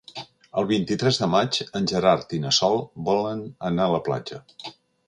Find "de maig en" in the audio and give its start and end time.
1.25-1.91